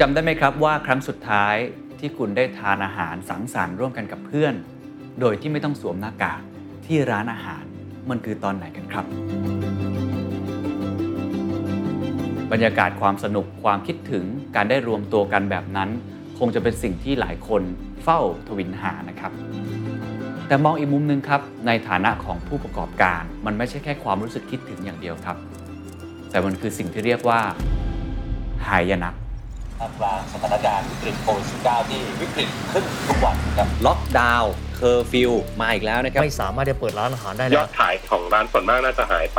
[0.00, 1.56] จำได้ไหมครับว่าครั้งสุดท้าย
[2.00, 4.54] ที่คุณได้ทานอาหารสังสรรค์ร่วมกันกับเพื่อน
[5.20, 6.40] โดยที่ไม่ต้องสวมหน้ากาก
[6.86, 7.64] ที่ร้านอาหาร
[8.10, 9.04] มันคือตอนไหนกันครับ
[12.52, 14.24] บรรยากาศความสนุกความคิดถึง
[14.56, 15.88] การได้รวมตัวกันแบบนั้น
[16.38, 17.62] คงจะเป็นสิ่งที่หลายคน
[18.02, 19.32] เฝ้าทวินหานะครับ
[20.46, 25.36] แต่มองอีกมุมหนึ่งครับ ในฐานะของผู้ประกอบการ มันไม่ใช่แค่ความรู้สึกคิดถึงอย่างเดียวครับ
[26.30, 27.40] แต่มันคือสิ่งที่เรียกว่า
[28.68, 29.23] หายนะ
[29.80, 39.38] ท่ามกลางสถานการณ์วิกฤตโควิด -19 ที่วิกฤตขึ้นทุกวันครับล็อกดาวน์เคอร์ฟิวมาอีกแล้วนะครับ ไม่สามารถจะเปิดร้านอาหารได้ยอดขายของร้านส่วนมากน่าจะหายไป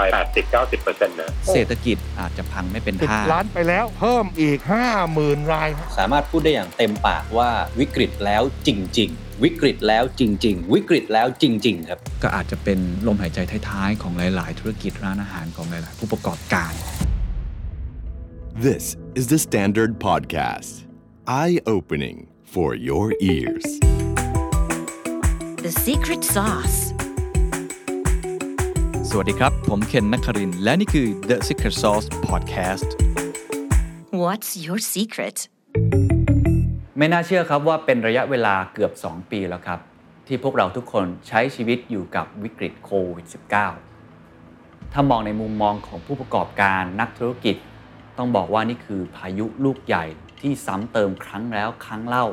[0.55, 4.59] 80-90%นะ เศรษฐกิจอาจจะพังไม่เป็นท่า ร้านไปแล้วเพิ่มอีก
[5.05, 16.73] 50,000 รายสามารถพูดได้อย่างเต็มปากว่าวิกฤตแล้วจริง ๆ วิกฤตแล้วจริง ๆ วิกฤตแล้วจริง ๆ ครับ ก็อาจจะเป็นลมหายใจท้ายๆ ของหลาย ๆ ธุรกิจร้านอาหารของหลาย ๆ ผู้ประกอบการ
[18.57, 20.85] This is the Standard Podcast.
[21.27, 23.65] Eye-opening for your ears.
[25.65, 26.79] The Secret Sauce
[29.09, 32.89] สวัสดีครับ ผมเคนนักคริน และนี่คือ The Secret Sauce Podcast
[34.23, 35.37] What's your secret
[36.97, 39.79] ไม่น่าเชื่อครับว่าเป็นระยะเวลาเกือบ 2 ปีแล้วครับ
[40.27, 43.25] ที่พวกเราทุกคนใช้ชีวิตอยู่กับวิกฤตโควิด
[44.09, 47.57] -19 ถ้ามองในมุมมองของผู้ประกอบการนักธุรกิจ
[48.17, 50.05] ต้องบอกว่านี่คือพายุลูกใหญ่
[50.41, 52.25] ที่ซ้ำเติมครั้งแล้วครั้งเล่า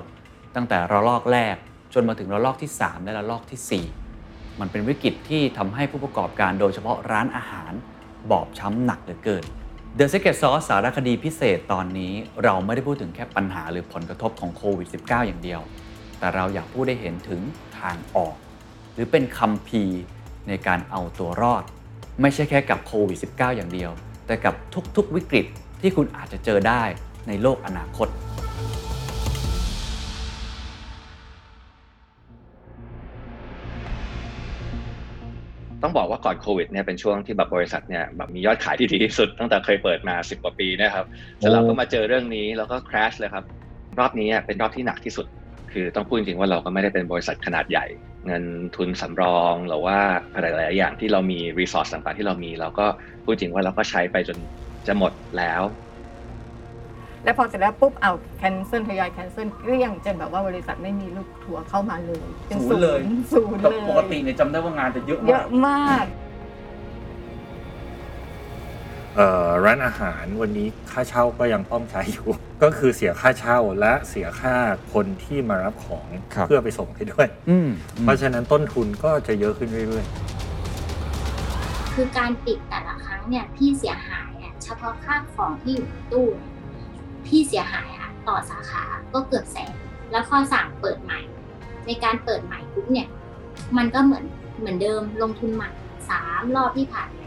[0.54, 1.56] ตั้งแต่ระลอกแรก
[1.94, 7.72] จนมาถึงระลอกที่ 3 และระลอกที่ 4 มันเป็นวิกฤตที่ทำให้ผู้ประกอบการโดยเฉพาะร้านอาหาร
[8.30, 9.44] บอบช้ำหนักเหลือเกิน
[9.98, 12.12] The Secret Sauce สารคดีพิเศษตอนนี้
[12.44, 15.60] เราไม่ได้พูดถึงแค่ปัญหาหรือผลกระทบของโควิด -19 อย่างเดียว
[16.18, 17.40] แต่เราอยากพูดได้เห็นถึง
[17.78, 18.36] ทางออก
[18.94, 20.00] หรือเป็นคัมภีร์
[20.48, 21.64] ในการเอาตัวรอด
[22.20, 23.90] ไม่ใช่แค่กับโควิด -19 อย่างเดียว
[24.26, 24.54] แต่กับ
[24.96, 25.46] ทุกๆวิกฤต
[25.82, 26.82] ที่คุณอาจจะเจอได้
[27.28, 28.08] ในโลกอนาคต
[35.82, 41.06] ต้องบอกว่าก่อนโควิดเนี่ยเป็นช่วงที่แบบบริษัทเนี่ยแบบมียอดขายที่ดีที่สุดตั้งแต่เคยเปิดมา 10 กว่าปีนะครับ
[41.38, 43.44] แต่เราก็มาเจอเรื่องนี้แล้วก็ crash เลยครับ
[43.98, 45.26] รอบนี้เป็นรอบที่หนักที่สุด
[45.72, 47.86] คือต้องพูดจริงๆว่าเราก็ไม่ได้เป็นบริษัทขนาดใหญ่
[48.26, 48.44] เงิน
[48.76, 49.98] ทุนสำรองหรือว่า
[50.34, 52.86] อะไรหลายอย่างที่เรามี resource ต่างๆที่เรามี เราก็
[53.24, 54.38] พูดจริงว่าเราก็ใช้ไปจน
[54.86, 55.62] จะหมดแล้ว
[57.24, 63.00] แล้วพอเสร็จแล้วปุ๊บเอา cancel ทยอย cancel เกลี้ยงจนแบบว่าบริษัทไม่มีลูกทัวร์เข้ามาเลยเป็นศูนย์เลย
[63.32, 66.06] ศูนย์เลยปกติเนี่ยจำได้ว่างานจะเยอะมากเยอะมาก
[69.64, 72.28] ร้านอาหารวันนี้ค่าเช่าก็ยังต้องใช้อยู่
[72.62, 74.54] ก็คือเสียค่าเช่าและเสียค่า
[74.92, 76.06] คนที่มารับของ
[76.46, 77.26] เพื่อไปส่งให้ด้วย
[78.02, 84.31] เพราะฉะนั้นต้นทุนก็จะเยอะขึ้นเรื่อยๆคือการปิดแต่ละครั้งเนี่ยพี่เสียหายเฉ
[84.80, 86.28] พาะค่าของที่อยู่ในตู้
[87.26, 89.74] พี่เสียหายอะต่อสาขาก็เกือบแสน
[90.10, 91.20] แล้วข้อสั่งเปิดใหม่
[91.86, 93.08] ในการเปิดใหม่ปุ๊บเนี่ย
[93.76, 94.24] มันก็เหมือน
[94.58, 95.70] เหมือนเดิมลงทุนใหม่
[96.10, 97.22] สามรอบที่ผ่านไป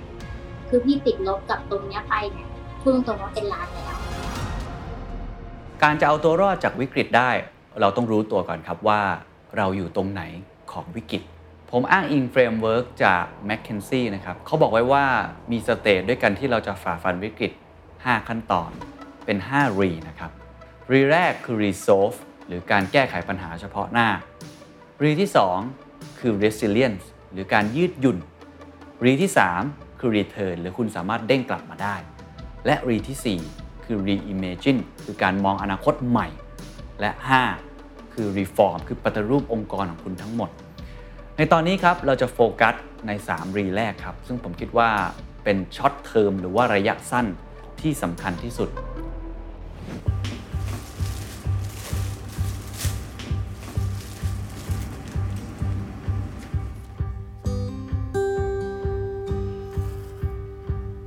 [0.69, 2.47] คือพี่ติดลบกับตรงเนี้ยไปเนี่ย
[2.81, 3.97] พูดตรงว่าเป็นล้านแล้ว
[5.83, 7.29] การจะเอาตัวรอดจากวิกฤตได้
[7.79, 9.01] เราต้องรู้ตัวก่อนครับว่า
[9.57, 10.21] เราอยู่ตรงไหน
[10.71, 11.21] ของวิกฤต
[11.77, 15.05] ผมอ้างอิงเฟรมเวิร์กจาก m c k เคนซี่นะครับเขาบอกไว้ว่า
[15.51, 17.51] มี stage ด้วยกันที่เราจะฝ่าฟันวิกฤต
[17.89, 18.71] 5 ขั้นตอน
[19.25, 20.31] เป็น5 re นะครับ
[20.91, 24.09] re แรกคือ resolve หรือการแก้ไขปัญหาเฉพาะหน้า
[25.03, 25.29] re ที่
[25.73, 28.17] 2 คือ resilience หรือการยืดหยุ่น
[29.05, 29.31] re ที่
[29.65, 31.95] 3 คือ return หรือคุณสามารถเด้งกลับมาได้
[32.65, 36.27] และ re ที่ 4 คือ reimagine คือการมองอนาคตใหม่
[36.99, 37.11] และ
[37.61, 40.51] 5 คือ reform คือปฏิรูปองค์กรของคุณทั้งหมด
[41.37, 42.75] ในตอนนี้ครับเราจะโฟกัส
[43.07, 44.89] ใน 3 รีแรกครับ ซึ่งผมคิดว่า
[45.43, 47.25] เป็นช็อตเทอมหรือว่าระยะสั้น
[47.81, 48.69] ที่สำคัญที่สุด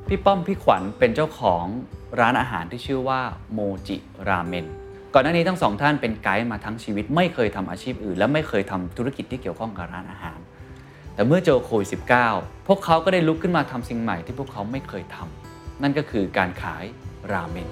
[0.09, 1.65] พี่ป้อมพี่ขวัญเป็นเจ้าของ
[2.21, 3.21] ร้านอาหารที่ชื่อว่า
[3.53, 3.97] โมจิ
[4.29, 4.67] ราเมน
[5.19, 10.39] ก่อนหน้านี้ทั้งสองท่านเป็นไกด์มาทั้งชีวิต ไม่เคยทำอาชีพอื่น และไม่เคยทำธุรกิจที่เกี่ยวข้องกับร้านอาหาร
[11.15, 11.89] แต่เมื่อเจอโควิด
[12.29, 16.85] -19 พวกเขาก็ได้ลุกขึ้นมาทำสิ่งใหม่ที่พวกเขาไม่เคยทำนั่นก็คือการขาย
[17.33, 17.69] ราเมน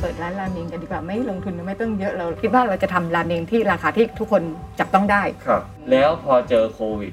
[0.00, 4.42] เปิดร้านราเมงกันดีกว่าไม่ลงทุนไม่ต้องเยอะเราคิดว่าเราจะทำราเมงที่ราคาที่ทุกคน
[4.78, 7.12] จับต้องได้ครับ แล้วพอเจอโควิด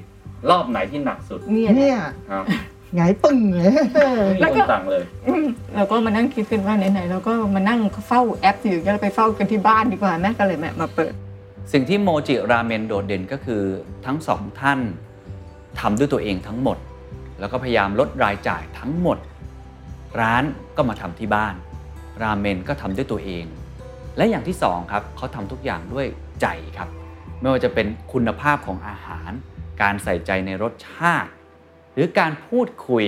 [0.50, 1.98] รอบไหนที่หนักสุดเนี่ย
[2.98, 3.72] ครับไงปึ้งเลย
[4.40, 5.02] แล้วก็สั่งเลย
[5.74, 11.12] เราก็มานั่งคิดขึ้นว่าไหนๆเราก็มานั่งเฝ้าแอปอยู่ก็ไปเฝ้ากันที่บ้านดีกว่าแม่ก็เลยมาเปิด
[11.72, 13.62] สิ่งที่โมจิราเมนโดดเด่นก็คือ
[14.06, 14.80] ทั้งสองท่าน
[15.80, 16.78] ทำด้วยตัวเองทั้งหมด
[17.40, 19.18] แล้วก็พยายามลดรายจ่ายทั้งหมด
[20.20, 20.44] ร้าน
[20.76, 21.54] ก็มาทำที่บ้าน
[22.22, 23.44] ราเมนก็ทำด้วยตัวเอง
[24.16, 26.06] และอย่างที่2ครับเขาทำทุกอย่างด้วย
[26.40, 26.46] ใจ
[26.76, 26.88] ครับ
[27.40, 29.30] ไม่ว่าจะเป็นคุณภาพของอาหาร
[29.82, 31.30] การใส่ใจในรสชาติ
[31.94, 33.06] หรือการพูดคุย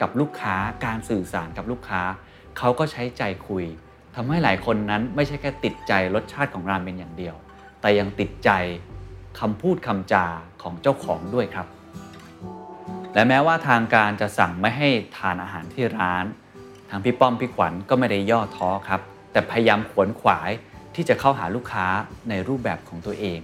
[0.00, 2.02] กับลูกค้า การสื่อสารกับลูกค้า
[2.58, 3.64] เขาก็ใช้ใจคุย
[4.14, 7.34] ทำให้หลายคนนั้นไม่ใช่แค่ติดใจรสชาติของราเมนอย่างเดียว
[7.80, 8.50] แต่ยังติดใจ
[9.40, 10.26] คำพูดคำจา
[10.62, 11.66] ของเจ้าของด้วยครับ
[13.14, 16.24] และแม้ว่าทางการจะสั่งไม่ให้ทานอาหารที่ร้าน
[16.90, 19.00] ทางพี่ป้อมพี่ขวัญก็ไม่ได้ย่อท้อครับ
[19.32, 20.50] แต่พยายามขวนขวาย
[20.94, 21.86] ที่จะเข้าหาลูกค้า
[22.28, 23.38] ในรูปแบบของตัวเอง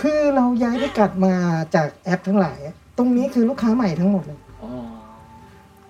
[0.00, 1.34] คือเราย้ายไปกัดมา
[1.74, 2.60] จากแอปทั้งหลาย
[2.98, 4.40] ตรงนี้คือลูกค้าใหม่ทั้งหมดเลย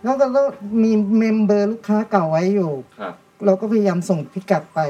[0.04, 0.42] แล้วก็
[0.82, 2.72] มี member ลูกค้าเก่าไว้อยู่
[3.46, 4.80] เราก็พยายามส่งพิกัดไป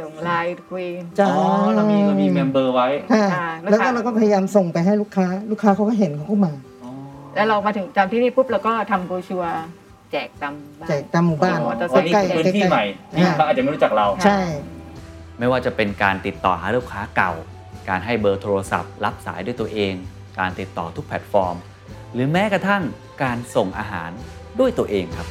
[0.00, 0.86] ส่งไลน์คุย
[1.18, 2.88] จ้าอ๋อเรามีเรามี member ไว้
[3.70, 6.52] แล้วก็เราก็พยายามส่งไปให้ลูกค้า ลูกค้าเขาก็เห็นเขาก็มา
[7.34, 9.52] แล้วเรามาถึงจำที่นี่ปุ๊บเราก็ทำโบรชัวร์
[10.12, 11.58] แจกตามบ้านแจกตามหมู่บ้าน
[12.12, 14.40] ใกล้ๆพื้นที่ใหม่ที่เขาอาจจะไม่รู้จักเราใช่
[15.38, 17.32] ไม่ว่าจะเป็นการติดต่อหาลูกค้าเก่า
[17.88, 19.94] การให้เบอร์โทรศัพท์ รับสายด้วยตัวเอง
[20.38, 21.56] การติดต่อทุกแพลตฟอร์ม
[22.12, 22.82] หรือแม้กระทั่ง
[23.22, 24.10] การส่งอาหาร
[24.58, 25.28] ด้วยตัวเองครับ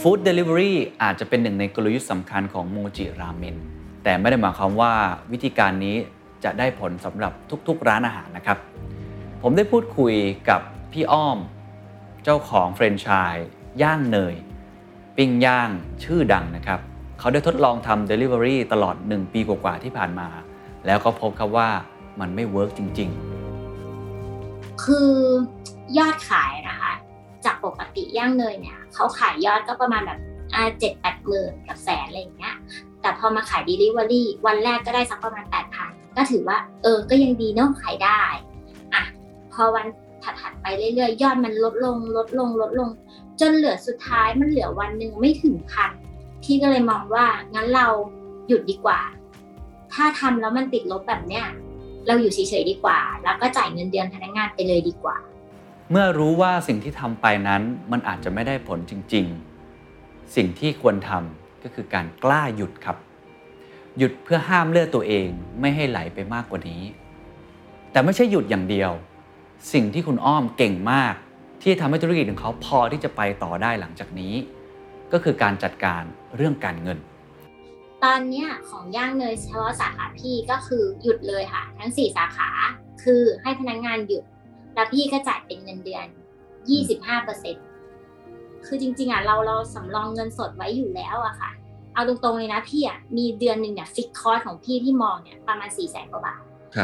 [0.00, 3.56] food delivery อาจจะเป็นหนึ่งในกลยุทธ์สำคัญของโมจิราเมน
[4.04, 4.92] แต่ไม่ได้หมายความว่า
[5.32, 5.96] วิธีการนี้
[6.44, 7.32] จะได้ผลสำหรับ
[7.68, 8.58] ทุกๆร้านอาหารนะครับ
[9.42, 10.14] ผมได้พูดคุย
[10.48, 10.60] กับ
[10.92, 11.38] พี่อ้อม
[12.24, 13.34] เจ้าของเฟรนช์ชาย
[13.82, 14.34] ย่างเนย
[15.16, 15.70] ปิ้งย่าง
[16.04, 16.80] ชื่อดังนะครับ
[17.18, 20.28] เขาได้ทดลองทำ Delivery ตลอด 1 ปีกว่าๆที่ผ่านมา
[20.86, 21.68] แล้วก็พบครับว่า
[22.20, 23.10] มันไม่ work จริง
[23.96, 25.12] ๆ คือ
[25.98, 26.92] ยอดขายนะคะ
[27.44, 30.18] จากปกติย่างเนยเนี่ยเขาขายยอดก็ประมาณแบบ
[30.78, 32.54] เจ็ดแปดหมื่นกับแสนอะไรอย่างเงี้ย
[33.00, 38.20] แต่พอมาขาย Delivery วันแรกก็ได้สักประมาณแปดพันก็ถือว่า เออ ก็ยังดีเนาะขายได้
[38.94, 39.02] อะ
[39.52, 39.86] พอวัน
[40.22, 42.88] ถัดๆไปเรื่อยๆ ยอดมันลดลงลดลงลดลง
[43.40, 45.90] จนเหลือสุดท้ายมันเหลือวันหนึ่งไม่ถึงพัน
[46.42, 47.86] พี่ก็เลยมองว่างั้นเรา
[48.48, 49.00] หยุดดีกว่า
[49.92, 51.46] ถ้าทำแล้วมันติดลบแบบเนี้ย
[52.06, 55.16] เราอยู่เฉยๆดีกว่า แล้วก็จ่ายเงินเดือนพนักงานไปเลยดีกว่า
[55.90, 57.62] เมื่อรู้ว่าสิ่งที่ทำไปนั้น
[57.92, 59.26] มันอาจจะไม่ได้ผลจริง
[59.80, 62.96] ๆ สิ่งที่ควรทำก็คือการกล้าหยุดครับ
[63.98, 65.28] หยุดเพื่อห้ามเลือดตัวเอง
[65.60, 66.82] ไม่ให้ไหลไปมากกว่านี้
[67.92, 68.90] แต่ไม่ใช่หยุดอย่างเดียว
[69.72, 71.14] สิ่งที่คุณอ้อมเก่งมาก
[71.62, 74.34] ที่ทำให้ธุรกิจของเขาพอที่จะไปต่อได้หลังจากนี้
[75.12, 76.02] ก็คือการจัดการ
[76.36, 76.98] เรื่องการเงิน
[78.04, 82.50] ตอนนี้ของย่างเนยเฉพาะสาขาพี่ก็คือหยุดเลยค่ะ ทั้ง 4 สาขา
[83.02, 84.24] คือให้พนักงงานหยุด
[84.74, 86.06] แล้วพี่ก็จ่ายเป็นเงินเดือน
[87.76, 91.50] 25%คือจริงๆอะเราเราสำรองเงินสดไว้อยู่แล้วอะค่ะ
[91.94, 96.40] เอาตรงๆเลยนะพี่อะมีเดือนหนึ่งเนี่ยฟิกคอร์สของพี่ที่มองเนี่ยประมาณ4ี่แสนกว่าบาท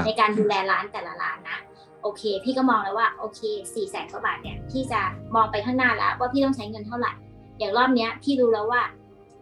[0.06, 1.59] ในการดูแลร้านแต่ละร้านนะ
[2.05, 3.41] โอเค พี่ก็มองแล้วว่าโอเค
[3.75, 5.01] สี่แสนกว่าบาทเนี่ยพี่จะ
[5.35, 7.12] มองไปข้างหน้าแล้วว่าพี่ต้องใช้เงินเท่าไหร่
[7.59, 8.83] อย่างรอบเนี้ยพี่รู้แล้วว่า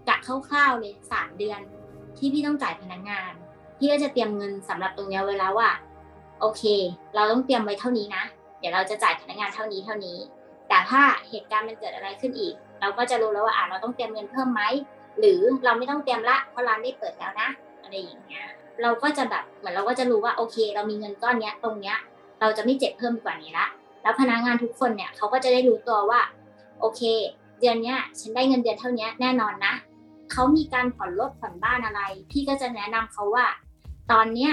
[0.09, 1.61] กะคร่าวๆเลยสามเดือน
[2.19, 3.33] ที่พี่ต้องจ่ายพนักงงาน
[3.79, 5.71] พี่ก็จะเตรียมเงินสำหรับตรงเนี้ยไว้แล้วว่า
[6.41, 6.63] โอเค
[7.15, 8.25] เราต้องเตรียมไว้เท่านี้นะ
[8.59, 10.19] เดี๋ยวเราจะจ่ายพนักงานเท่านี้เท่านี้
[10.69, 14.63] แต่ถ้าเหตุการณ์มันเกิดอะไรขึ้นอีก เราก็จะรู้แล้วว่าอ่าเราต้องเตรียมเงินเพิ่มไหม
[15.19, 17.49] หรือเราไม่ต้องเตรียมละเพราะร้านได้เปิดแล้วนะ
[17.83, 18.47] อะไรอย่างเงี้ย
[18.83, 21.97] เราก็จะแบบเหมือนเราก็จะรู้ว่าโอเค เรามีเงินก้อนเนี้ยตรงเนี้ย
[22.43, 23.67] เราจะไม่เจ็บเพิ่มกว่านี้ละ
[24.03, 26.21] แล้วพนักงานทุกคนเนี่ยเขาก็จะได้รู้ตัวว่า
[26.81, 27.01] โอเค
[27.61, 29.75] เดือนเนี้ยฉันได้เงินเดือนเท่านี้แน่นอนนะ
[30.33, 33.47] เขามีการผ่อนรถผ่อนบ้านอะไร พี่ก็จะแนะนำเขาว่า
[34.13, 34.53] ตอนเนี้ย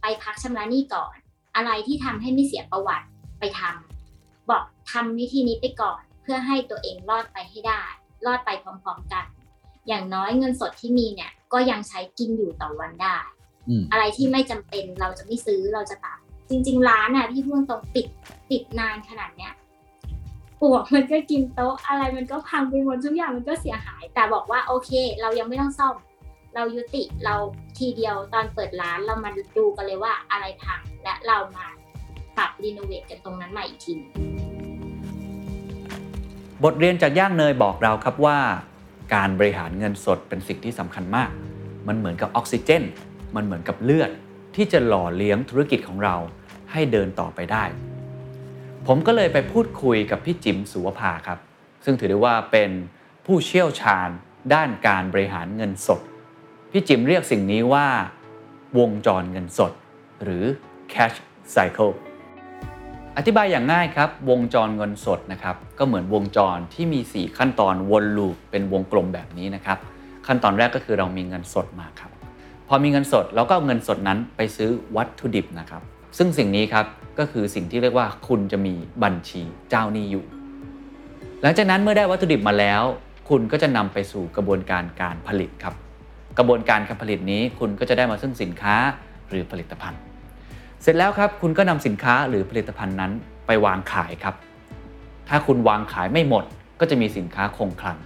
[0.00, 1.16] ไปพักชำระหนี้ก่อน
[1.56, 3.06] อะไรที่ทำให้ไม่เสียประวัติ
[3.38, 7.82] ไปทำบอกทำวิธีนี้ไปก่อนเพื่อให้ตัวเองรอดไปให้ได้
[8.26, 9.24] รอดไปพร้อมๆกัน
[9.88, 13.16] อย่างน้อยเงินสดที่มีเนี่ย ก็ยังใช้กินอยู่ต่อวันได้
[13.92, 16.18] อะไรที่ไม่จำเป็นเราจะไม่ซื้อเราจะตัด
[16.50, 18.06] จริง ๆ ร้านอะพี่พูดตรงปิด
[18.50, 19.52] ปิดนานขนาดเนี้ย
[20.62, 25.94] ปวกมันก็กินโต๊ะอะไรมันก็พังไปหมดทุกอย่างมันก็เสียหาย แต่บอกว่าโอเค เรายังไม่ต้องซ่อม
[26.54, 27.34] เรายุติเรา
[27.78, 31.66] ทีเดียวตอนเปิดร้านเรามาดูกันเลยว่าอะไรพังและเรามา
[32.36, 33.94] ปรับรีโนเวทกันตรงนั้นใหม่อีกที
[36.64, 38.38] บทเรียนจากย่างเนยบอกเราครับว่า
[39.14, 41.30] การบริหารเงินสดเป็นสิ่งที่สำคัญมาก
[41.88, 42.82] มันเหมือนกับออกซิเจน
[43.36, 44.10] มันเหมือนกับเลือด
[44.56, 46.16] ที่จะหล่อเลี้ยงธุรกิจของเรา
[46.72, 47.64] ให้เดินต่อไปได้
[48.86, 51.38] ผมก็เลยไปพูดคุยกับพี่จิมสุวภาครับ
[51.84, 52.70] ซึ่งถือได้ว่าเป็น
[53.26, 54.08] ผู้เชี่ยวชาญ
[54.54, 56.00] ด้านการบริหารเงินสด
[56.70, 57.86] พี่จิมเรียกสิ่งนี้ว่า
[58.78, 59.72] วงจรเงินสด
[60.22, 60.44] หรือ
[60.92, 61.16] cash
[61.54, 61.94] cycle
[63.16, 69.78] อธิบายอย่างง่ายครับ วงจรเงินสดนะครับก็เหมือนวงจรที่มี 4 ขั้นตอนวนลูปเป็นวงกลมแบบนี้นะครับ
[70.26, 72.10] ขั้นตอนแรกก็คือเรามีเงินสดมาครับ
[72.68, 75.82] พอมีเงินสดเราก็เอาเงินสดนั้นไปซื้อวัตถุดิบนะครับ
[76.18, 76.86] ซึ่งสิ่งนี้ครับ
[77.18, 80.24] ก็คือสิ่งที่เรียกว่าคุณจะมีบัญชีเจ้าหนี้อยู่
[81.42, 82.82] หลังจากนั้นเมื่อได้วัตถุดิบมาแล้ว
[83.28, 85.74] คุณก็จะนำไปสู่กระบวนการการผลิตครับ
[86.38, 88.74] กระบวนการการผลิตนี้คุณก็จะได้มาซึ่งสินค้า
[89.28, 90.00] หรือผลิตภัณฑ์
[90.82, 93.12] เสร็จแล้วครับคุณก็นำสินค้าหรือผลิตภัณฑ์นั้น
[93.46, 94.34] ไปวางขายครับ
[95.28, 96.44] ถ้าคุณวางขายไม่หมด
[96.80, 97.98] ก็จะมีสินค้าคงคลัง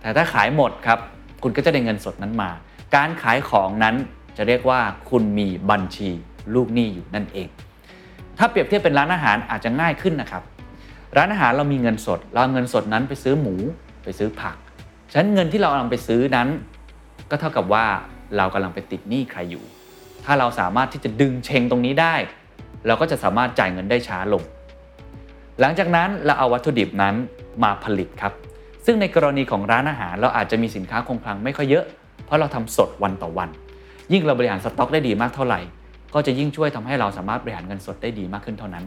[0.00, 0.98] แต่ถ้าขายหมดครับ
[1.42, 2.50] คุณก็จะได้เงินสดนั้นมา
[2.96, 3.96] การขายของนั้น
[4.36, 6.10] จะเรียกว่าคุณมีบัญชี
[6.54, 7.48] ลูกหนี้อยู่นั่นเอง
[8.38, 10.42] ถ้าเปรียบเทียบเป็นร้านอาหารอาจจะง่ายขึ้นนะครับ
[11.16, 13.54] ร้านอาหารเรามีเงินสด เราเงินสดนั้นไปซื้อหมู
[14.04, 14.56] ไปซื้อผัก
[15.10, 16.48] ฉะนั้นเงินที่เราเอาไปซื้อนั้น
[17.30, 17.86] ก็เท่ากับว่า
[18.36, 19.64] เรากำลังไปติดหนี้ใครอยู่
[20.24, 22.14] ถ้าเราสามารถที่จะดึงเชงตรงนี้ได้
[22.86, 24.42] เราก็จะสามารถจ่ายเงินได้ช้าลง
[25.60, 27.14] หลังจากนั้นเราเอาวัตถุดิบนั้น
[27.62, 28.32] มาผลิตครับ
[28.84, 31.84] ซึ่งในกรณีของร้านอาหารเราอาจจะมีสินค้าคงคลังไม่ค่อยเยอะ
[32.24, 33.48] เพราะเราทำสดวันต่อวัน
[34.12, 35.60] ยิ่งเราบริหารสต็อกได้ดีมากเท่าไหร่
[36.14, 38.84] ก็จะยิ่งช่วยทำให้เราสามารถบริหารเงินสดได้ดีมากขึ้นเท่านั้น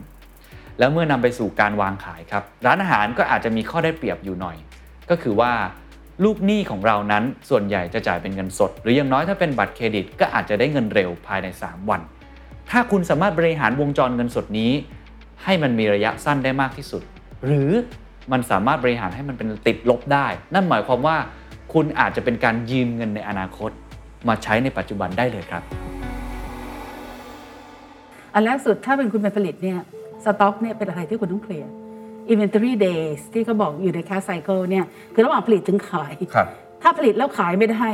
[0.79, 4.57] แล้วเมื่อนำไปสู่การวางขายครับ ร้านอาหารก็อาจจะมีข้อได้เปรียบอยู่หน่อย
[5.09, 5.51] ก็คือว่า
[6.23, 12.01] ลูกหนี้ของเรานั้นส่วนใหญ่จะจ่ายเป็นเงินสด หรืออย่างน้อยถ้าเป็นบัตรเครดิต ก็อาจจะได้เงินเร็วภายใน 3 วัน
[12.69, 14.71] ถ้าคุณสามารถบริหารวงจรเงินสดนี้
[15.43, 17.01] ให้มันมีระยะสั้นได้มากที่สุด
[17.45, 17.69] หรือ
[18.31, 21.17] มันสามารถบริหารให้มันเป็นติดลบได้ นั่นหมายความว่า
[21.81, 23.71] คุณอาจจะเป็นการยืมเงินในอนาคต
[24.27, 25.63] มาใช้ในปัจจุบันได้เลยครับ
[28.33, 29.79] อันแรกสุดถ้าเป็นคุณเป็นผลิตเนี่ย
[30.25, 31.71] สต็อกเนี่ยเป็นอะไรที่คุณต้องเคลียร์
[32.31, 36.47] inventory days ที่เขาบอกอยู่ใน cash cycle เนี่ยคือระหว่างผลิตถึงขายครับ
[36.81, 37.87] ถ้าผลิตแล้วขายไม่ได้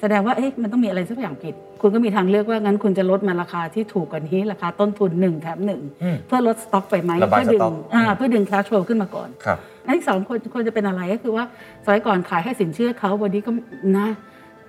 [0.00, 11.44] แสดงว่าเอ๊ะมันต้องมีอะไรสักอย่างผิด คุณก็มีทางเลือกว่างั้นคุณจะลดมาราคาที่ถูกกว่านี้ราคาต้นทุนหนึ่งแถมหนึ่งอืมเพื่อลดสต็อกไปไหมระบายเพื่อดึสต็งอกอ่าเพื่อดึง cash flow ขึ้นมาก่อนครับอันที่สองควรควรจะเป็นอะไรก็คือว่า
[11.84, 13.50] สมัยก่อนขายให้สินเชื่อเขาวันนี้ก็
[13.98, 14.08] นะ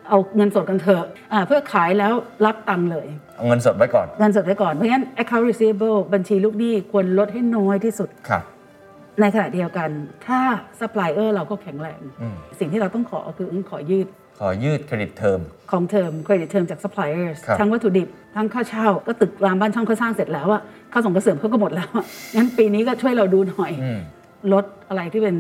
[0.10, 2.14] เอาเงินสดกันเถอะอ่าเพื่อขายแล้ว
[2.46, 8.44] รับตังค์เลยเอาเงินสดไว้ก่อนเงินสดไว้ก่อนเพราะฉะนั้น account receivable บัญชีลูกหนี้ควรลดให้น้อยที่สุดครับ
[9.22, 9.90] ในขณะเดียวกัน
[10.28, 10.40] ถ้า
[10.80, 14.08] supplier เราก็แข็งแรงอืมสิ่งที่เราต้องขอคือขอยืด
[14.40, 15.40] ขอยืด credit term
[15.72, 20.62] ของ term credit term จาก suppliers ครับทั้งวัตถุดิบ ทั้งค่าเช่า ก็ตึกรามบ้านช่องเขาสร้างเสร็จแล้วอะ
[20.94, 22.06] ค่าส่งกระเสริมเขาก็หมดแล้วอะ
[22.36, 24.00] งั้นปีนี้ก็ช่วยเราดูหน่อยอืม
[24.54, 25.36] ลดอะไรที่เป็น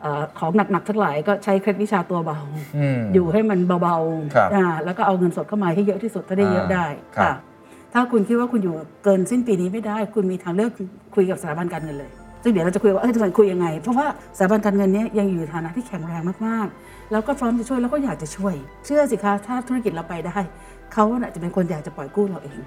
[0.00, 2.38] เอ่อของหนักๆทั้งหลายก็ใช้เคล็ดวิชาตัวเบา
[2.76, 3.96] อืมอยู่ให้มันเบา
[4.34, 7.34] ครับๆอ่าแล้วก็เอาเงินสดเข้ามาให้เยอะที่สุดถ้าได้เยอะอ่าได้ครับค่ะ
[7.92, 10.70] ถ้าคุณคิดว่าคุณอยู่เกินสิ้นปีนี้ไม่ได้ คุณมีทางเลือก
[11.14, 12.10] คุยกับสถาบันการเงินเลย
[12.42, 14.06] ซึ่งเดี๋ยวเราจะคุยว่าเอ้ยจะคุยยังไง เพราะว่า
[14.36, 20.38] สถาบันการเงินเนี้ยยังอยู่ในฐานะที่แข็งแรงมากๆ แล้วก็พร้อมจะช่วยแล้วก็อยากจะช่วย เชื่อสิคะถ้าธุรกิจเราไปได้
[20.92, 22.58] เขาน่ะจะเป็นคนอยากจะปล่อยกู้เราเอง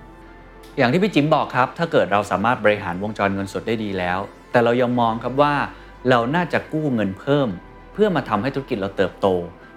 [0.78, 4.20] อย่างที่พี่จิ๋มบอกครับ ถ้าเกิดเราสามารถบริหารวงจรเงินสดได้ดีแล้ว
[4.52, 5.54] แต่เรายังมองครับว่า
[6.10, 7.48] เราน่าจะกู้เงินเพิ่ม
[7.94, 9.28] เพื่อมาทำให้ธุรกิจเราเติบโต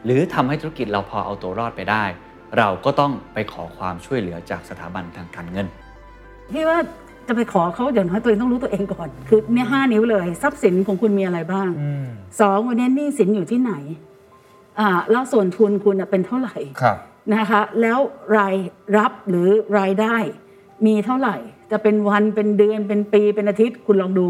[0.04, 2.04] หรือทำให้ธุรกิจเราพอเอาตัวรอดไปได้
[2.58, 5.66] เราก็ต้องไปขอความช่วยเหลือจากสถาบันทางการเงิน
[6.52, 6.78] พี่ว่า
[7.26, 11.70] จะไปขอเขาอย่างน้อยตัวเองต้องรู้ตัวเองก่อน คือเนี่ยห้านิ้วเลย ทรัพย์สินของคุณมีอะไรบ้าง
[12.40, 14.15] สองวันนี้หนี้สินอยู่ที่ไหนอ่า
[15.11, 16.97] แล้วส่วนทุนคุณน่ะเป็นเท่าไหร่ครับ
[17.35, 17.99] นะคะแล้ว
[18.37, 18.56] ราย
[18.97, 20.16] รับหรือรายได้
[20.87, 21.37] มีเท่าไหร่
[21.71, 24.28] จะเป็นวันเป็นเดือนเป็นปีเป็นอาทิตย์คุณลองดู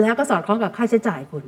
[0.00, 1.44] แล้วก็สอดคล้องกับค่าใช้จ่ายคุณ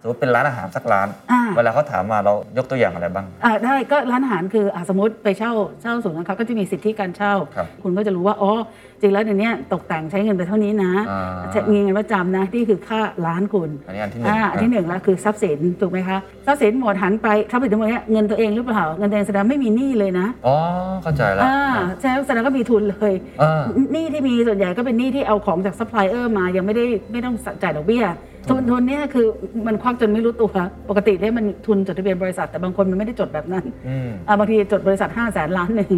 [0.00, 5.52] สมมติเป็นร้านอาหารสักร้านอ่าเวลาเขาถามมาเรายกตัวอย่างอะไรบ้างอ่าได้ก็ร้านอาหารคืออ่าสมมติไปเช่า
[5.82, 8.52] เช่าศูนย์การค้าก็จะมีสิทธิการเช่าครับคุณก็จะรู้ว่าอ๋อ
[9.00, 20.56] จริงแล้วเดี๋ยวนี้ตกแต่งใช้เงินไปเท่านี้นะอ่าใช้มีเงินประจำนะที่คือค่าร้านคุณอันนี้อันที่หนึ่งอ่าอันที่หนึ่งแล้วคือทรัพย์สินถูกไหมคะทรัพย์สินหมดหันไปทรัพย์สินทั้งหมดเนี้ยเงินตัวเองหรือเปล่าเงินตัวเองแสดงไม่มีหนี้เลยนะอ๋อ
[21.02, 21.58] เข้าใจแล้วอ่า
[22.00, 23.12] ใช่แสดงก็มีทุนเลย
[23.42, 23.62] อ่า
[23.92, 28.04] หนี้ที่มีส่วนใหญ่ก็เป็นหนี้ที่เอาของจากซัพพลายเออร์มายังไม่ได้ไม่ต้องจ่ายดอกเบี้ย
[28.50, 29.26] ทุนทุนเนี่ยคือ
[29.66, 30.48] มันควักจนไม่รู้ตัว
[30.88, 35.92] ปกติเนี่ยมันทุนจดทะเบียนบริษัทแต่บางคนมันไม่ได้จดแบบนั้นอืม อ่าบางทีจดบริษัท5้าแสนล้านหนึ่ง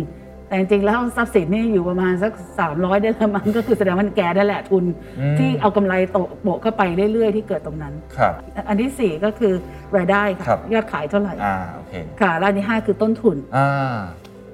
[0.50, 2.32] แต่จริงๆแล้วทรัพย์สินนี่อยู่ประมาณสัก
[2.68, 4.84] 300 ได้แล้วมันก็คือแสดงว่ามันแกได้แหละทุน
[5.18, 8.32] อืม ที่เอากำไรโตะโปะเข้าไปเรื่อยๆ ที่เกิดตรงนั้น ครับ
[8.68, 9.52] อันที่สี่ก็คือ
[9.96, 13.96] รายได้ค่ะครับยอดขายเท่าไหร่ อ่าโอเคค่ะแล้วอันที่ห้าคือต้นทุน อ่า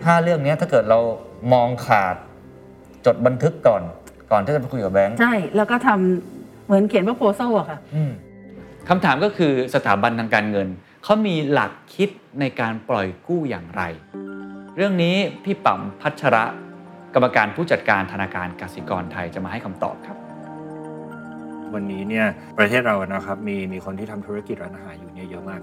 [0.05, 0.99] ถ้าเรื่องเนี้ยถ้าเกิดเรา
[1.53, 2.17] มองขาด
[3.07, 3.83] จดบันทึกก่อน
[4.33, 8.13] ก่อนที่จะไปคุยกับแบงค์ใช่แล้วก็ทำเหมือนเขียนว่าโพสต์อะค่ะ อืม
[8.89, 10.69] คำถามก็คือสถาบันทางการเงิน
[11.05, 12.09] เขามีหลักคิด
[12.41, 13.83] ในการปล่อยกู้อย่างไร
[14.79, 16.45] เรื่องนี้พี่ปั๊มพัชระ
[17.15, 20.17] กรรมการผู้จัดการธนาคารกสิกรไทยจะมาให้คำตอบครับ
[21.75, 22.27] วันนี้เนี่ย
[22.59, 25.61] ประเทศเรานะครับมีมีคนที่ทำธุรกิจร้านอาหารอยู่เนี่ยเยอะมาก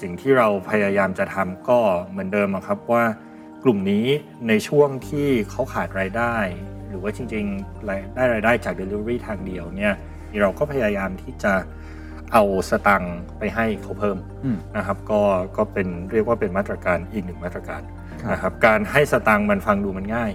[0.00, 1.78] สิ่งที่เราพยายามจะทำก็
[2.10, 3.04] เหมือนเดิมครับว่า
[3.64, 4.06] กลุ่มนี้
[4.48, 6.36] ในช่วงที่เขาขาดรายได้
[6.88, 9.94] หรือว่าจริงๆรายได้รายได้จาก Delivery ทางเดียวเนี่ย
[10.42, 11.52] เราก็พยายามที่จะ
[12.32, 14.18] เอาสตังค์ไปให้เขาเพิ่ม
[14.76, 15.20] นะครับก็
[15.56, 17.82] ก็เป็นเรียกว่าเป็นมาตรการอีกหนึ่งมาตรการ
[18.32, 20.32] นะครับการให้สตังค์มันฟังดูมันง่าย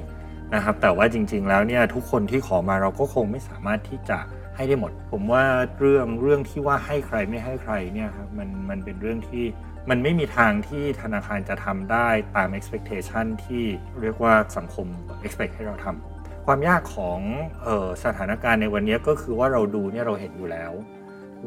[0.56, 4.20] นะครับแต่ว่าจริง ๆ แล้วเนี่ยทุกคนที่ขอมาเราก็คงไม่สามารถที่จะ
[4.56, 5.44] ให้ได้หมด ผมว่า
[5.80, 9.46] เรื่องเรื่องที่ว่าให้ใครไม่ให้ใครเนี่ยครับมันมันเป็นเรื่องที่
[9.90, 13.64] มันไม่มีทางที่ธนาคารจะทำได้ตาม expectation ที่
[14.02, 14.88] เรียกว่าสังคม
[15.26, 17.20] expect ให้เราทำความยากของ
[17.68, 20.72] ออสถานการณ์ในวันนี้ก็คือว่าเราดูเนี่ยเราเห็นอยู่แล้ว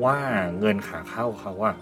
[0.04, 0.16] ว่า
[0.58, 1.76] เงินขาเข้าเขาอะ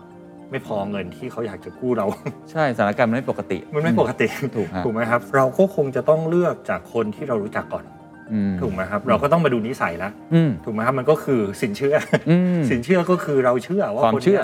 [0.50, 2.06] ไม่พอเงินที่เขาอยากจะกู้เรา
[2.50, 7.85] ใช่สถานการณ์มันไม่ปกติ มันไม่ปกติถูกถูกไหมครับ เราก็คงจะต้องเลือกจากคนที่เรารู้จักก่อน
[8.61, 10.12] ถูกไหมครับ เราก็ต้องมาดูนิสัยแล้ว
[10.64, 11.96] ถูกไหมครับมันก็คือสินเชื่อ
[12.70, 14.40] สินเชื่อก็คือเราเชื่อว่าความเชื่อ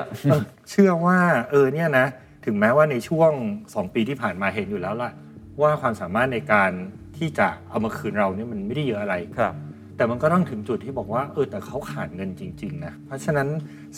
[0.70, 1.18] เชื่อว่า
[1.50, 2.06] เออเนี่ยนะ
[2.44, 3.32] ถึงแม้ว่าในช่วง
[3.74, 5.10] สองปีที่ผ่านมาเห็นอยู่แล้วล่ะ
[5.60, 6.70] ว่าความสามารถในการ
[7.16, 9.54] ที่จะเอามาคืนเราเนี่ยมันไม่ได้เยอะอะไรครับ
[9.96, 13.48] แต่มันก็ต้องถึงจุดที่บอกว่าเออแต่เขาขาดเงินจริง ๆ นะ เพราะฉะนั้น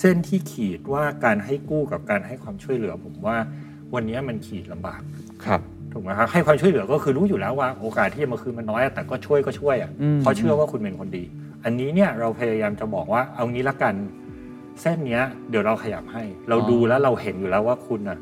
[0.00, 3.36] เส้นที่ขีดว่าการให้กู้กับการให้ความช่วยเหลือ ผมว่า
[3.94, 5.00] วันนี้มันขีดลำบาก
[5.44, 5.60] ครับ
[5.92, 11.24] ถูกไหมครับให้ความช่วยเหลือก็คือรู้อยู่แล้วว่าโอกาสที่จะมาคืนมันน้อยแต่ก็ช่วยก็ช่วยอะเพราะเชื่อว่าคุณเป็นคนดี
[11.64, 13.94] อันนี้เนี่ยเราพยายามจะบอกว่าเอางี้ละกัน
[14.80, 18.18] เส้นเนี้ยเดี๋ยวเราขยับให้ เราดูแล้วเราเห็นอยู่แล้วว่าคุณอะ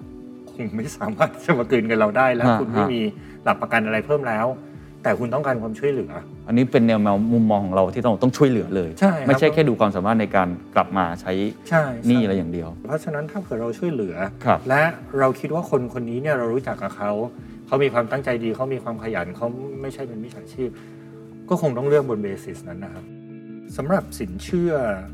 [0.51, 3.01] คงไม่สามารถจะมาคืนกันเราได้แล้ว คุณไม่มี
[3.45, 4.47] หลักประกันอะไรเพิ่มแล้ว
[5.03, 6.13] แต่คุณต้องการความช่วยเหลือ
[6.47, 7.01] อันนี้เป็นแนว
[7.33, 11.33] มุมมองของเราที่ต้องต้องช่วยเหลือเลย ใช่ไม่ใช่แค่ดูความสามารถในการกลับมาใช้
[12.09, 14.15] นี่อะไรอย่างเดียว เพราะฉะนั้นถ้าเกิดเราช่วยเหลือ
[14.69, 14.83] และ
[15.19, 17.13] เราคิดว่าคนคนนี้เนี่ยเรารู้จักกับเขา
[17.67, 19.47] เขามีความตั้งใจดีเขามีความขยันเขา
[19.83, 20.71] ไม่ใช่เป็นมิจฉาชีพ
[21.49, 23.05] ก็คงต้องเลือกบนเบสิสนั้นนะครับ
[23.77, 24.73] สำหรับสินเชื่อ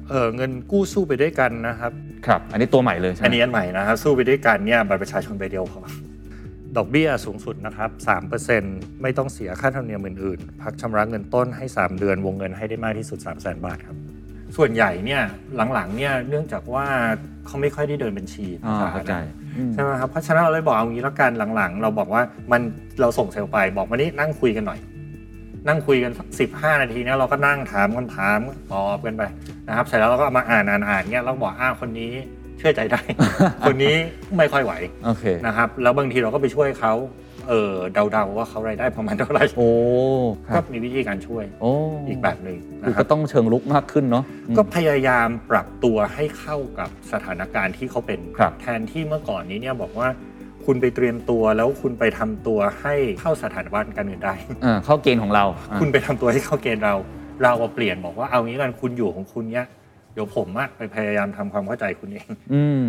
[0.09, 1.93] เออเงินกู้สู้ไปด้วยกันนะครับ
[2.27, 5.81] ครับ อันนี้ตัวใหม่เลยใช่ไหมอันนี้อันใหม่นะครับสู้ไปด้วยกันเนี่ยบัตรประชาชนใบเดียวพอ
[6.77, 7.91] ดอกเบี้ยสูงสุดนะครับ
[8.47, 13.97] 3%ไม่ต้องเสียค่าธรรมเนียมอื่นๆ พักชำระเงินต้นให้ 3 เดือนวงเงินให้ได้มากที่สุด 3 0 0 0 0 0 บาทครับ
[14.57, 15.23] ส่วนใหญ่เนี่ย
[15.75, 16.87] หลังๆเนี่ยเนื่องจากว่า
[17.47, 18.47] เขาไม่ค่อยได้เดินบัญชี
[18.93, 19.15] เข้าใจ
[19.73, 22.23] ใช่ไหมครับเพราะฉะนั้นเราเลยบอกเอางี้แล้วกันหลังๆ เราบอกว่า
[22.53, 22.61] มัน
[23.01, 24.79] เราส่งเซลล์ไปบอกมานี่นั่งคุยกันหน่อย
[25.69, 28.39] นั่งคุยกันสักสิบห้านาทีเนี่ยเราก็นั่งถามกันถาม
[28.73, 29.23] ตอบกันไป
[29.69, 32.13] นะครับเสร็จแล้วเราก็มาอ่านอ่านอ่านเนี่ยเราบอกอ้าคนนี้
[32.59, 33.01] เชื่อใจได้
[33.67, 33.95] คนนี้
[34.37, 34.73] ไม่ค่อยไหว
[35.07, 36.95] โอเคนะครับแล้วบางทีเราก็ไปช่วยเขา
[37.49, 37.75] เออ
[38.13, 39.71] เดาๆว่าเขารายได้ประมาณเท่าไหร่โอ้
[40.55, 41.73] ก็มีวิธีการช่วยโอ้
[42.09, 44.25] อีกแบบหนึ่งคือก็ต้องเชิงลุกมากขึ้นเนาะ
[44.57, 48.21] ก็พยายามปรับตัวให้เข้ากับสถานการณ์ที่เขาเป็น
[48.61, 50.09] แทนที่เมื่อก่อนนี้เนี่ยบอกว่า
[50.67, 54.35] คุณไปเตรียมตัวแล้วคุณไปทำตัวให้เข้าสถานบันการเงินได้
[54.85, 55.45] เข้าเกณฑ์ของเรา
[55.81, 56.95] คุณไปทำตัวให้เข้าเกณฑ์เรา
[57.43, 59.67] เราเปลี่ยนบอกว่าเอางี้กันคุณอยู่ของคุณเนี้ย
[60.19, 62.85] ดี๋ยวผมอะไปพยายามทำความเข้าใจคุณเอง อืม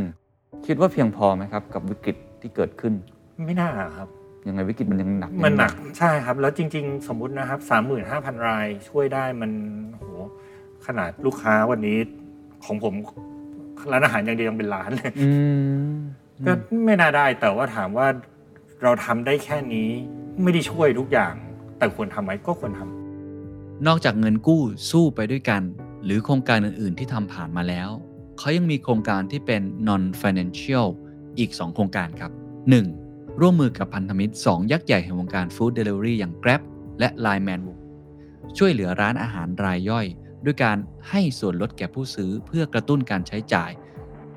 [0.66, 2.94] คิดว่าเพียงพอไหมครับ กับวิกฤตที่เกิดขึ้น
[3.46, 4.08] ไม่น่าครับ
[4.48, 9.52] ยังไงวิกฤตมันยังหนัก มันหนักใช่ครับ แล้วจริง ๆ สมมุตินะครับสามหมื่นห้าพันรายช่วยได้มัน
[9.94, 10.04] โห
[10.86, 11.98] ขนาดลูกค้าวันนี้
[12.66, 12.94] ของผม
[13.92, 15.12] ร้านอาหารอย่างเดียวยังเป็นล้านเลย
[16.46, 16.52] ก็
[16.86, 18.08] ไม่น่าได้แต่ว่าถามว่า
[18.84, 19.90] เราทำได้แค่นี้
[20.44, 21.34] ไม่ได้ช่วยทุกอย่าง
[21.78, 25.62] แต่ควรทำไหมก็ควรทำนอกจากเงินกู้สู้ไปด้วยกัน
[26.04, 27.90] หรือโครงการอื่น ๆ ที่ทำผ่านมาแล้ว
[28.38, 30.88] เขายังมีโครงการที่เป็น non financial
[31.40, 32.32] อีก 2 โครงการครับ
[32.86, 33.42] 1.
[33.42, 36.62] ร่วมมือกับพันธมิตร 2 ยักษ์ใหญ่แห่งวงการฟู้ดเดลิเวอรี่อย่าง Grab
[37.00, 37.62] และ Line Man
[38.58, 40.06] ช่วยเหลือร้านอาหารรายย่อย
[40.46, 40.78] ด้วยการ
[41.10, 43.72] ให้ส่วนลดแก่ผู้ซื้อเพื่อกระตุ้นการใช้จ่าย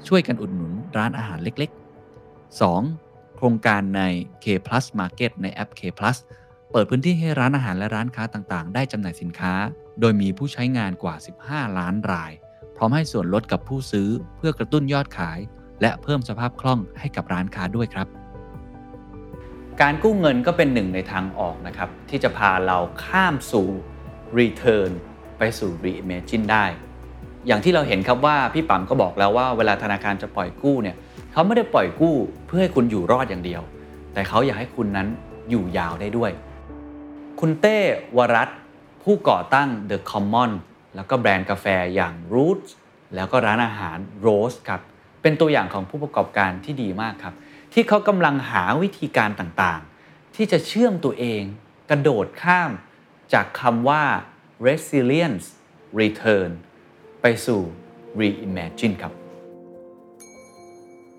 [0.09, 1.71] ช่วยกันอุดหนุนร้านอาหารเล็ก
[2.35, 3.37] ๆ 2.
[3.37, 4.03] โครงการใน
[4.45, 6.17] K Plus Market ในแอป K Plus
[6.71, 9.55] เปิดพื้นที่ให้ร้านอาหารและร้านค้าต่าง ๆ ได้จำหน่ายสินค้า
[10.01, 11.15] โดยมีผู้ใช้งานกว่า
[11.47, 12.33] 15 ล้านราย
[12.77, 15.39] พร้อมให้ส่วนลดกับผู้ซื้อเพื่อกระตุ้นยอดขาย
[15.81, 18.07] และเพิ่มสภาพคล่องให้กับร้านค้าด้วยครับ
[19.81, 23.69] การกู้เงินก็เป็นหนึ่งในทางออกนะครับ ที่จะพาเราข้ามสู่
[24.39, 24.91] Return
[25.39, 26.65] ไปสู่ Reimagine ได้
[27.47, 30.97] อย่างที่เราเห็นครับว่าพี่ปั๊มก็บอกแล้วว่าเวลาธนาคารจะปล่อยกู้เนี่ย
[31.33, 32.15] เขาไม่ได้ปล่อยกู้
[32.47, 33.63] เพื่อให้คุณอยู่รอดอย่างเดียว
[34.13, 35.09] แต่เขาอยากให้คุณนั้น
[35.51, 36.31] อยู่ยาวได้ด้วย
[37.41, 37.79] คุณเต้
[38.17, 38.49] วรัต
[39.03, 40.53] ผู้ก่อตั้ง The Common
[40.97, 42.71] แล้วก็แบรนด์กาแฟอย่าง Roots
[43.15, 44.81] แล้วก็ร้านอาหาร Rose ครับ
[45.23, 47.35] เป็นตัวอย่างของผู้ประกอบการที่ดีมากครับ
[47.73, 51.43] ที่เขากำลังหาวิธีการต่างๆ ที่จะเชื่อมตัวเอง
[51.91, 52.71] กระโดดข้าม
[53.33, 54.03] จากคำว่า
[54.67, 55.47] resilience
[56.01, 56.51] return
[57.23, 57.61] ไปสู่
[58.21, 59.13] reimagine ครับ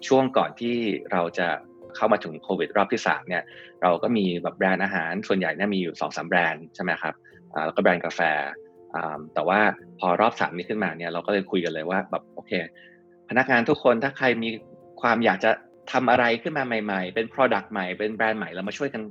[0.08, 0.78] ช่วงก่อนที่
[1.12, 1.48] เราจะ
[1.96, 3.44] เข้ามาถึงโควิดรอบที่3เนี่ย
[3.82, 7.14] เราก็มีแบบแบรนด์อาหารส่วนใหญ่เนี่ยมีอยู่2อสแบรนด์ใช่ไหมครับ
[7.66, 8.22] แล้วก็แบรนด์กาแฟ
[9.34, 9.60] แต่ว่า
[10.00, 12.52] พอรอบสามนี้ขึ้นมาเนี่ยเราก็เลยคุยกันเลยว่าแบบโอเค
[13.30, 14.50] พนักงานทุกคนถ้าใครมี
[15.02, 15.52] ความอยากจะ
[15.92, 19.02] ทำอะไรขึ้นมาใหม่ ๆ เป็น Product ใหม่ เป็นแบรนด์ใหม่ เรามาช่วยกัน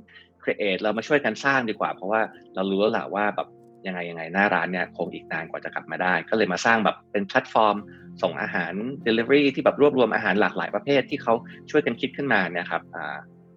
[0.43, 2.21] create เรามาช่วยกันสร้างดีกว่า เพราะว่า
[2.55, 3.47] เรารู้แล้วแหละว่าแบบ
[3.87, 7.75] ยังไงยังไงหน้าร้านเนี่ยคงอีกนานกว่าจะกลับมาได้ ก็เลยมาสร้างแบบเป็นแพลตฟอร์ม
[8.21, 8.73] ส่งอาหาร
[9.07, 11.33] Delivery ที่แบบรวบรวมอาหารหลากหลายประเภทที่เขา
[11.71, 12.81] ช่วยกันคิดขึ้นมาเนี่ยครับ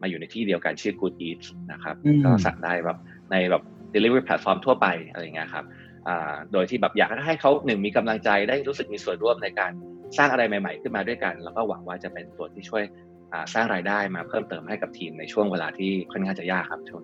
[0.00, 2.98] มาอยู่ในที่เดียวกันชื่อ Good Eats นะครับก็สั่งได้แบบ
[3.32, 3.62] ในแบบ
[3.96, 5.64] Delivery Platform ทั่วไปอะไรเงี้ยครับ
[6.52, 9.72] โดยที่แบบอยากให้เขาหนึ่งมีกำลังใจได้รู้สึกมีส่วนร่วมในการ
[10.18, 12.82] สร้างอะไรใหม่ ๆ ขึ้นมาด้วยกัน แล้วก็หวังว่าจะเป็นตัวที่ช่วย
[13.54, 17.02] สร้างรายได้มาเพิ่มเติมให้กับทีมในช่วงเวลาที่ค่อนข้างจะยากครับชน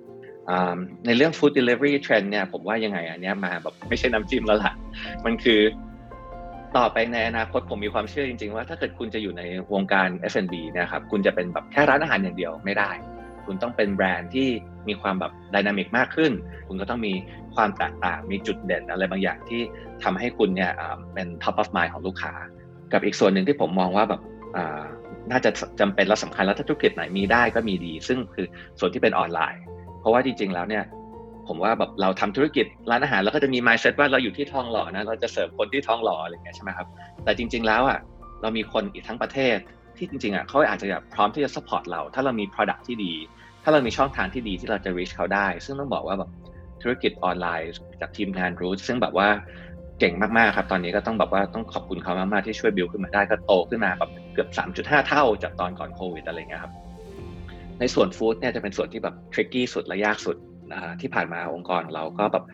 [1.06, 4.72] ในเรื่อง food delivery trend เนี่ยผมว่ายังไงอันนี้มาแบบไม่ใช่น้ำจิ้มแล้วล่ะ
[5.24, 5.60] มันคือ
[6.76, 12.90] ต่อไปในอนาคตผมมีความเชื่อจริง ๆ ว่าถ้าเกิดคุณจะอยู่ในวงการ F&B นะครับคุณจะเป็นแบบแค่ร้านอาหารอย่างเดียวไม่ได้
[13.46, 14.48] คุณต้องเป็นแบรนด์ที่
[14.88, 16.32] มีความแบบดินามิกมากขึ้น
[16.68, 17.12] คุณก็ต้องมี
[17.54, 19.60] ความแตกต่าง มีจุดเด่นอะไรบางอย่างที่
[20.04, 20.72] ทำให้คุณเนี่ย
[21.14, 22.32] เป็น top of mind ของลูกค้า
[22.92, 24.20] กับอีกส่วนหนึ่งที่ผมมองว่าแบบ
[25.30, 25.50] น่าจะ
[25.80, 28.46] จำเป็นและสำคัญแล้วถ้าธุรกิจไหนมีได้ก็มีดี ซึ่งคือ
[28.78, 29.62] ส่วนที่เป็นออนไลน์
[30.00, 30.84] เพราะว่าจริงๆแล้วเนี่ย
[31.48, 36.86] ผมว่าแบบเราทำธุรกิจร้านอาหารแล้วก็จะมี mindset ว่าเราอยู่ที่ทองหล่อนะเราจะเสิร์ฟคนที่ทองหล่ออะไรเงี้ยใช่ไหมครับ
[37.24, 37.98] แต่จริง ๆแล้วอะ
[38.42, 39.56] เรามีคนอีกทั้งประเทศ
[39.96, 43.12] ที่จริงๆอะเขาอาจจะแบบพร้อมที่จะ support เรา ถ้าเรามี product ที่ดี
[43.62, 46.30] ถ้าเรามีช่องทางที่ดีที่เราจะ reach เขาได้ ซึ่งต้องบอกว่าแบบ
[46.82, 49.28] ธุรกิจออนไลน์จากทีมงานรูทซึ่งแบบว่า
[49.98, 56.72] เก่งมากๆครับ ตอนนี้ก็ต้องแบบว่าต้องขอบคุณเขามากๆที่ช่วยบิวขึ้นมาได้ก็โตขึ้นมาแบบเกือบ 3.5 เท่าจากตอนก่อนโควิดอะไรเงี้ยครับ
[57.80, 60.36] ในส่วนฟู้ดเนี่ยจะเป็นส่วนที่แบบทริกกี้สุดและยากสุด
[61.00, 62.44] ที่ผ่านมาองค์กรเราก็แบบ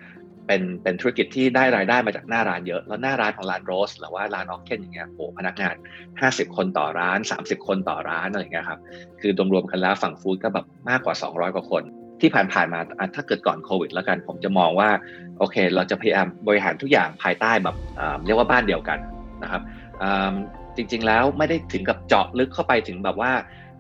[0.49, 5.75] เป็นเป็นธุรกิจที่ได้รายได้มาจากหน้าร้านเยอะ แล้วหน้าร้านของร้านโรสหรือว่าร้านออกเคนอย่างเงี้ยโอ้พนักงาน
[6.15, 8.81] 50 คนต่อร้าน 30 คนต่อร้านอะไรเงี้ยครับ
[9.21, 11.83] คือรวมๆกันแล้วฝั่งฟู้ดก็แบบมากกว่า 200 กว่าคน
[12.21, 12.81] ที่ผ่านๆมา
[13.15, 14.91] ถ้าเกิดก่อนโควิด แล้วกันผมจะมองว่า
[15.39, 17.77] โอเค เราจะพยายามบริหารทุกอย่างภายใต้แบบ
[18.27, 18.99] เรียกว่าบ้านเดียวกัน
[19.43, 19.63] นะครับ
[20.77, 23.33] จริงๆแล้วไม่ได้ถึงกับเจาะลึกเข้าไปถึงแบบว่า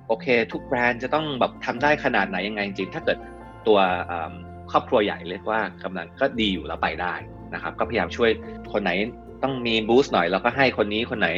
[0.08, 3.18] โอเค ทุกแบรนด์จะต้องแบบทำได้ขนาดไหนยังไงจริงถ้าเกิด
[3.66, 3.78] ตัว
[4.72, 7.14] ครอบครัวใหญ่เรียกว่ากำลังก็ดีอยู่แล้วไปได้
[7.54, 8.30] นะครับ ก็พยายามช่วย
[8.72, 8.92] คนไหน
[9.42, 11.28] ต้องมีบูสต์หน่อยแล้วก็ให้คนนี้คนไหน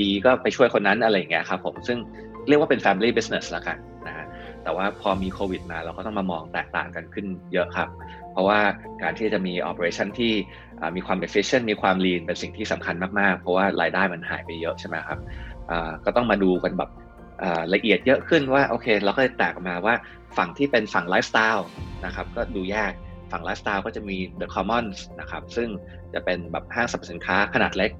[0.00, 1.98] ดีก็ไปช่วยคนนั้นอะไรอย่างเงี้ยครับผมซึ่ง
[2.48, 4.26] เรียกว่าเป็น family business ละกันนะฮะ
[4.62, 7.88] แต่ว่าพอมีโควิดมาเราก็ต้องมามองแตกต่างกันขึ้นเยอะครับ
[8.32, 8.58] เพราะว่า
[9.02, 10.32] การที่จะมี operation ที่
[10.96, 15.18] มีความ efficient มีความ lean เป็นสิ่งที่สำคัญมาก ๆ เพราะว่ารายได้มันหายไปเยอะใช่ไหมครับ
[16.04, 16.90] ก็ต้องมาดูกันแบบ
[17.74, 19.94] ละเอียดเยอะขึ้นว่าโอเคเราก็แตกออกมาว่า
[20.36, 21.68] ฝั่งที่เป็นฝั่งไลฟ์สไตล์
[22.04, 22.92] นะครับก็ดูแยก
[23.32, 25.68] ฝั่งไลฟ์สไตล์ก็จะมี The Commons นะครับซึ่ง
[26.14, 27.90] จะเป็นแบบห้างสรรพสินค้าขนาดเล็ก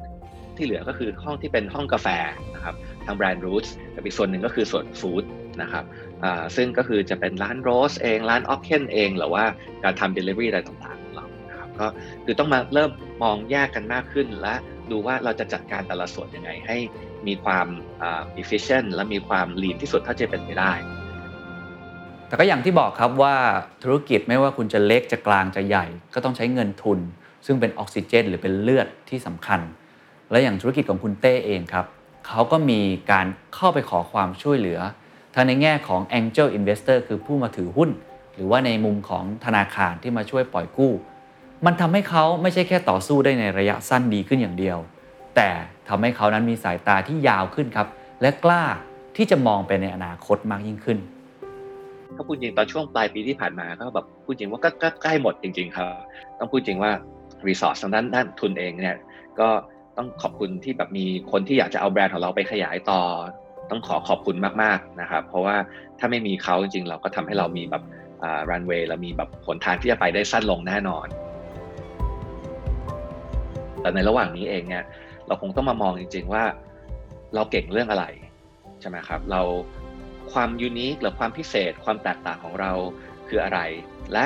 [0.56, 2.08] ที่เหลือก็คือห้องที่เป็นห้องกาแฟ
[2.54, 5.24] นะครับทางแบรนด์ Roots กับอีกส่วนหนึ่งก็คือส่วน food
[5.62, 5.84] นะครับ
[6.56, 9.44] ซึ่งก็คือจะเป็นร้าน Roast เอง ร้าน Ocken เอง หรือว่า
[9.84, 11.86] การทำ Delivery อะไรต่างๆของเรานะครับก็
[12.24, 12.90] คือต้องมาเริ่ม
[13.22, 14.54] มองแยกกันมากขึ้น และ
[14.90, 16.76] ดูว่าเราจะจัดการแต่ละส่วนยังไงให้
[17.26, 17.66] มีความ
[18.42, 20.72] efficient และมีความ lean ที่สุดเท่าจะเป็นไปได้
[22.28, 23.36] แต่ก็อย่างที่บอกครับว่า
[23.82, 26.98] ธุรกิจไม่ว่าคุณจะเล็กจะกลางจะใหญ่ ก็ต้องใช้เงินทุน
[27.46, 29.60] ซึ่งเป็นออกซิเจน หรือเป็นเลือดที่สำคัญ
[30.30, 31.86] และอย่างธุรกิจของคุณเต้เองครับ
[32.26, 34.80] เขาก็มีการเข้าไปขอความช่วยเหลือ
[35.34, 37.90] ทั้งในแง่ของ Angel Investor คือผู้มาถือหุ้น
[38.34, 40.92] หรือว่าในมุมของธนาคารที่มาช่วยปล่อยกู้
[41.66, 44.78] มันทำให้เขาไม่ใช่แค่ต่อสู้ได้ในระยะสั้นดีขึ้นอย่างเดียว
[45.36, 45.48] แต่
[45.88, 47.88] ทำให้เขานั้นมีสายตาที่ยาวขึ้นครับ
[48.20, 48.64] และกล้า
[49.16, 50.98] ที่จะมองไปในอนาคตมากยิ่งขึ้น
[52.18, 54.70] ก็พูดจริงตอนช่วงปลายปีที่ผ่านมาก็แบบพูดจริงว่าก็
[55.02, 55.88] ใกล้หมดจริง ๆ ครับ
[56.38, 56.90] ต้องพูดจริงว่า
[57.46, 58.96] รีสอร์ททางด้านด้านทุนเองเนี่ย
[59.40, 59.48] ก็
[59.96, 63.00] ต้องขอบคุณที่แบบมีคนที่อยากจะเอาแบรนด์ของเราไปขยายต่อ
[63.70, 65.56] ต้องขอขอบคุณมากๆนะครับเพราะว่า
[65.98, 67.82] ถ้าไม่มีเขาจริงๆ เราก็ทำให้เรามีแบบ
[68.50, 71.06] รันเวย์เรามีแบบผลทางที่จะไปได้สั้นลงแน่นอน
[73.80, 74.84] แต่ในระหว่างนี้เองเนี่ย
[75.26, 76.44] เราคงต้องมามองจริง ๆ ว่า
[77.34, 78.04] เราเก่งเรื่องอะไร
[78.80, 79.40] ใช่ไหมครับ เรา
[80.32, 82.72] ความยูนิคหรือความพิเศษ ความแตกต่างของเรา
[83.28, 83.60] คืออะไร
[84.12, 84.24] และ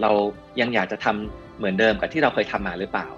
[0.00, 0.10] เรา
[0.60, 3.08] ยังอยากจะทำเหมือนเดิมกับที่เราเคยทำมาหรือเปล่า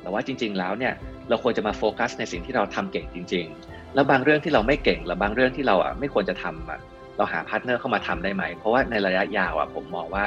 [0.00, 0.94] แต่ว่าจริง ๆ แล้วเนี่ย
[1.28, 6.80] เราควรจะมาโฟกัสในสิ่งที่เราทำเก่งจริง ๆ แล้วบางเรื่องที่เราไม่เก่งหรือบางเรื่องที่เราอะไม่ควรจะทำอะ
[7.16, 10.24] เราหา partner เข้ามาทำได้ไหม เพราะว่าในระยะยาวอะผมมองว่า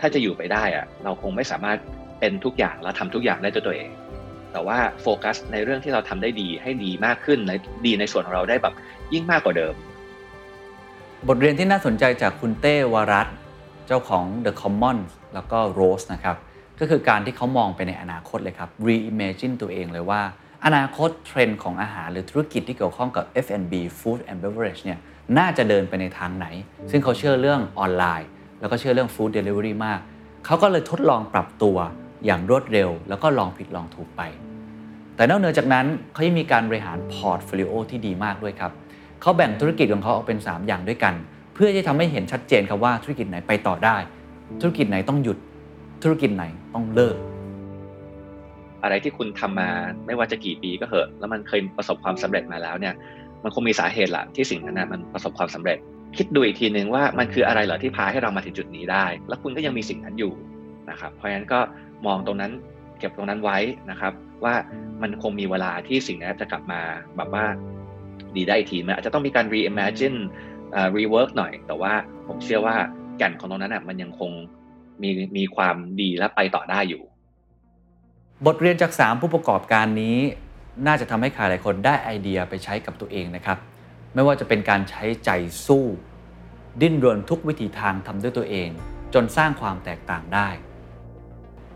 [0.00, 1.78] ถ้าจะอยู่ไปได้อะเราคงไม่สามารถ
[2.20, 3.90] เป็นทุกอย่างและทำทุกอย่างได้ด้วยตัวเอง
[4.52, 7.52] แต่ว่าโฟกัสในเรื่องที่เราทำได้ดีให้ดีมากขึ้นใน
[7.86, 8.74] ดีในส่วนของเราได้แบบ
[9.12, 9.74] ยิ่งมากกว่าเดิม
[11.26, 13.28] บทเรียนที่น่าสนใจจากคุณเต้วรัตต์
[13.86, 16.36] เจ้าของ The Commons แล้วก็ Roast นะครับ
[16.80, 20.22] ก็คือการที่เขามองไปในอนาคตเลยครับ reimagine ตัวเองเลยว่า
[20.64, 24.98] อนาคตเทรนด์ของอาหารหรือธุรกิจที่เกี่ยวข้องกับ F&B Food and Beverage เนี่ย
[25.38, 26.46] น่าจะเดินไปในทางไหน
[26.90, 28.28] ซึ่งเขาเชื่อเรื่องออนไลน์
[28.60, 30.00] แล้วก็เชื่อเรื่อง Food Delivery มาก
[30.46, 31.76] เขาก็เลยทดลองปรับตัว
[32.24, 34.22] อย่างรวดเร็ว แล้วก็ลองผิดลองถูกไป
[35.16, 38.72] แต่นอกเหนือจากนั้นเขายังมีการบริหาร portfolio ที่ดีมากด้วยครับ
[39.22, 41.14] เขาแบ่งธุรกิจของเขาออกเป็น 3 อย่างด้วยกัน
[41.54, 43.96] เพื่อที่ทำให้เห็นชัดเจนครับว่าธุรกิจไหนไปต่อได้
[44.60, 45.38] ธุรกิจไหนต้องหยุด
[46.02, 47.16] ธุรกิจไหนต้องเลิก
[48.82, 49.68] อะไรที่คุณทำมา
[50.06, 52.94] ไม่ว่าจะกี่ปีก็เหอะ แล้วมันเคยประสบความสำเร็จมาแล้วเนี่ย
[53.44, 55.78] มันคงมีสาเหตุละที่สิ่งนั้นนะมันประสบความสำเร็จ
[56.16, 60.32] คิดดูอีกทีนึงว่ามันคืออะไรเหรอที่พาให้เรามาถึงจุดนี้ได้ แล้วคุณก็ยังมีสิ่งนั้นอยู่
[60.90, 61.60] นะครับ เพราะฉะนั้นก็
[62.06, 62.52] มองตรงนั้น
[62.98, 63.58] เก็บตรงนั้นไว้
[63.90, 64.12] นะครับ
[64.44, 64.54] ว่า
[65.02, 66.80] มันคงมีเวลาที่สิ่งนั้นจะกลับมา
[67.16, 67.44] แบบว่า
[68.36, 70.18] ดีได้ทีมันอาจจะต้องมีการ reimagine
[70.96, 71.92] rework หน่อย แต่ว่า
[72.26, 72.76] ผมเชื่อว่า
[73.18, 74.30] แก่นของตรงนั้นอะมันยังคง
[75.02, 77.02] มีมีความดีและไปต่อได้อยู่
[78.46, 80.18] บทเรียนจาก 3 ผู้ประกอบการนี้
[80.86, 83.58] น่าจะทำให้ใครหลายคนได้ไอเดียไปใช้กับตัวเองนะครับ
[84.14, 85.30] ไม่ว่าจะเป็นการใช้ใจ
[85.66, 85.84] สู้
[86.80, 88.68] ดิ้นรนทุกวิธีทางทำด้วยตัวเอง
[89.14, 90.48] จนสร้างความแตกต่างได้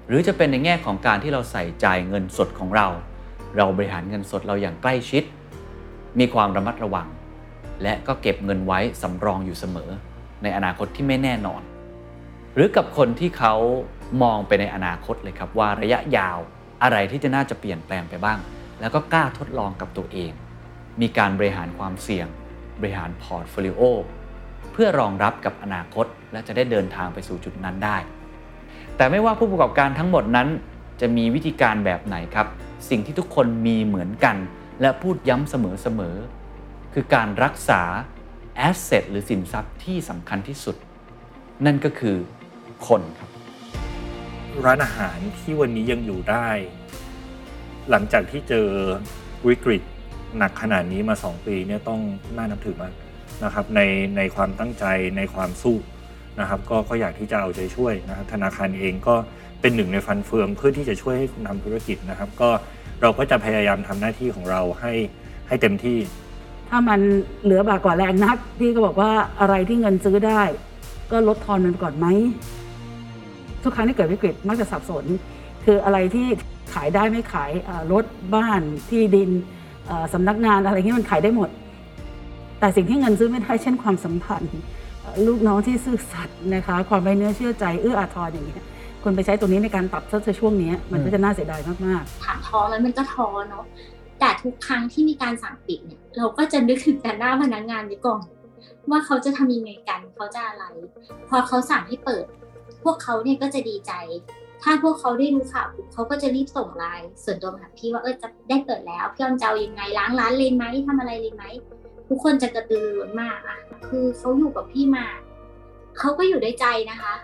[0.09, 2.87] หรือจะเป็นในแง่ของการที่เราใส่ใจเงินสดของเรา
[3.57, 5.23] เราบริหารเงินสดเราอย่างใกล้ชิด
[6.19, 7.09] มีความระมัดระวัง
[7.83, 9.91] และก็เก็บเงินไว้สำรองอยู่เสมอ
[10.43, 11.63] ในอนาคตที่ไม่แน่นอน
[12.55, 13.55] หรือกับคนที่เขา
[14.23, 16.39] มองไปในอนาคตเลยครับว่าระยะยาว
[16.83, 18.39] อะไรที่จะน่าจะเปลี่ยนแปลงไปบ้าง
[18.81, 20.33] แล้วก็กล้าทดลองกับตัวเอง
[21.01, 22.27] มีการบริหารความเสี่ยง
[22.81, 23.81] บริหาร portfolio
[24.73, 27.97] เพื่อรองรับกับอนาคต และจะได้เดินทางไปสู่จุดนั้นได้
[28.97, 30.49] แต่ไม่ว่าผู้ประกอบการทั้งหมดนั้น
[31.01, 32.47] จะมีวิธีการแบบไหนครับ
[32.91, 34.37] สิ่งที่ทุกคนมีเหมือนกัน
[34.83, 37.83] และพูดย้ำเสมอๆ คือการรักษา
[38.57, 40.77] แอสเซทหรือสินทรัพย์ที่สำคัญที่สุด
[41.67, 42.17] นั่นก็คือ
[42.87, 43.31] คนครับ
[44.65, 46.49] ร้านอาหารที่วันนี้ยังอยู่ได้
[47.91, 48.69] หลังจากที่เจอ
[49.49, 49.83] วิกฤต
[50.39, 52.01] หนักขนาดนี้มา 2 ปีเนี่ยต้อง
[52.37, 52.93] น่านับถือมาก
[53.45, 53.81] นะครับใน
[54.17, 54.85] ในความตั้งใจ
[55.17, 55.77] ในความสู้
[56.41, 59.15] นะครับก็ก็อยากที่จะเอาใจช่วยนะครับธนาคารเองก็
[59.61, 62.51] เป็นหนึ่งในฟันเฟืองเพื่อที่จะช่วยให้คุณทำธุรกิจนะครับ ก็
[63.03, 64.93] เราก็จะพยายามทำหน้าที่ของเราให้
[65.49, 65.99] ให้เต็มที่
[66.69, 67.01] ถ้ามัน
[67.43, 70.43] เหลือบากกว่าแรงนัก พี่ก็บอกว่าอะไรที่เงินซื้อได้
[71.11, 72.07] ก็ลดทอนมันก่อนไหม
[73.63, 75.05] ทุกครั้งที่เกิดวิกฤตมักจะสับสน
[75.65, 76.27] คืออะไรที่
[76.75, 77.51] ขายได้ไม่ขาย
[77.93, 78.61] รถบ้าน
[78.91, 79.31] ที่ดิน
[80.13, 81.51] สำนักงานอะไรที่มันขายได้หมด
[82.61, 84.59] แต่สิ่งที่เงินซื้อไม่ได้เช่นความสัมพันธ์
[85.27, 88.57] ลูกน้องที่ซื่อสัตย์นะคะ ความไว้เนื้อเชื่อใจเอื้ออาทรอย่างนี้
[89.05, 93.65] คุณไปใช้ตัวนี้ในการปรับซะช่วงนี้มันก็จะน่าเสียดายมากๆถามท้อแล้วมันก็ท้อเนาะ
[94.21, 98.25] แต่ทุกครั้งที่มีการสั่งปิดเนี่ย เราก็จะนึกถึงแต่หน้าพนักงานดีก่อน
[98.91, 100.65] ว่าเขาจะทำยังไงกันเขาจะอะไร
[101.29, 102.25] พอเขาสั่งให้เปิด
[102.85, 103.93] พวกเขาเนี่ยก็จะดีใจ
[104.63, 111.45] ถ้าพวกเขาได้รู้ข่าวเขาก็จะรีบส่งไลน์ส่วนตัวมาพี่ว่าเออจะได้เปิดแล้วพี่ออมจะเอายังไงล้างร้านเลยไหมทำอะไรเลยไหม
[112.09, 115.07] ทุกคนจะกระตือรือร้นมากอะคือเขาอยู่กับพี่มา
[115.99, 117.15] เขาก็อยู่ด้วยใจนะคะ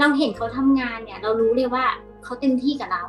[0.00, 1.84] เราเห็นเขาทำงานเนี่ย เรารู้เลยว่า
[2.24, 3.04] เขาเต็มที่กับเรา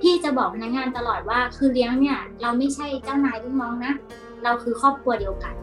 [0.00, 3.94] พี่จะบอกพนักงานตลอดว่าคือเลี้ยงเนี่ย เราไม่ใช่เจ้านายลูกน้องนะ
[4.44, 5.54] เราคือครอบครัวเดียวกัน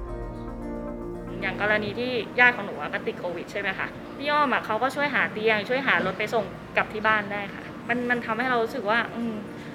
[1.41, 6.45] อย่างกรณีที่ญาติของหนูก็ติดโควิดใช่ไหมคะพี่อ้อมเขาก็ช่วยหาเตียง ช่วยหารถไปส่ง
[6.77, 9.21] กลับที่บ้านได้ค่ะ มันมันทำให้เรารู้สึกว่า อื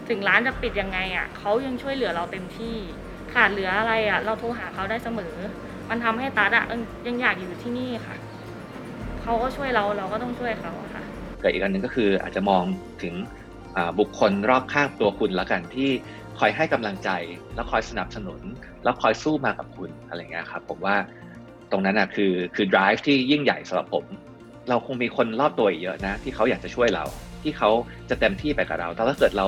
[0.08, 2.76] ถึงร้านจะปิดยังไงอะเขายังช่วยเหลือเราเต็มที่
[3.34, 5.34] ขาดเหลืออะไรอะ เราโทรหาเขาได้เสมอ
[5.90, 6.64] มันทำให้ตาอะ
[7.06, 8.16] ยังอยากอยู่ที่นี่ค่ะ
[9.24, 11.02] เขาก็ช่วยเราเราก็ต้องช่วยเขาค่ะ
[11.42, 12.64] ก็อีกอันหนึ่งก็คืออาจจะมอง
[13.02, 13.14] ถึง
[13.98, 15.90] บุคคลรอบข้างตัวคุณแล้วกันที่
[16.38, 17.10] คอยให้กำลังใจ
[17.54, 18.40] แล้วคอยสนับสนุน
[18.84, 20.96] แล้วคอยสู้มากับคุณอะไรเงี้ยครับผมว่า
[21.70, 24.04] ตรงนั้นนะคือคือ drive ที่ยิ่งใหญ่สำหรับผม
[24.68, 27.04] เราคงมีคนรอบตัวเยอะนะ ที่เขาอยากจะช่วยเรา
[27.42, 27.70] ที่เขา
[28.10, 29.46] จะเต็มที่ไปกับเราแต่ถ้าเกิดเรา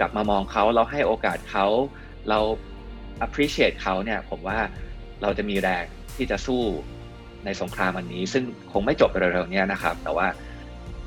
[0.00, 1.66] กลับมามองเขาเราให้โอกาสเขา
[2.28, 2.38] เรา
[3.26, 4.58] appreciate เขาเนี่ยผมว่า
[5.22, 5.84] เราจะมีแรง
[6.16, 6.62] ที่จะสู้
[7.44, 10.26] ในสงครามอันนี้ ซึ่งคงไม่จบเร็วๆนี้นะครับ แต่ว่า